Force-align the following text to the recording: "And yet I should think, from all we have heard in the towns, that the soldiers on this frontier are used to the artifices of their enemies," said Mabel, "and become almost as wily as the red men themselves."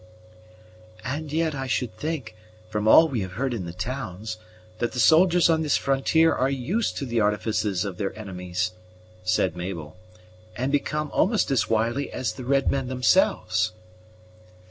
"And 1.05 1.31
yet 1.31 1.53
I 1.53 1.67
should 1.67 1.95
think, 1.95 2.33
from 2.71 2.87
all 2.87 3.07
we 3.07 3.21
have 3.21 3.33
heard 3.33 3.53
in 3.53 3.65
the 3.65 3.71
towns, 3.71 4.39
that 4.79 4.93
the 4.93 4.99
soldiers 4.99 5.47
on 5.47 5.61
this 5.61 5.77
frontier 5.77 6.33
are 6.33 6.49
used 6.49 6.97
to 6.97 7.05
the 7.05 7.19
artifices 7.19 7.85
of 7.85 7.97
their 7.99 8.17
enemies," 8.17 8.71
said 9.23 9.55
Mabel, 9.55 9.95
"and 10.55 10.71
become 10.71 11.11
almost 11.13 11.51
as 11.51 11.69
wily 11.69 12.11
as 12.11 12.33
the 12.33 12.43
red 12.45 12.71
men 12.71 12.87
themselves." 12.87 13.73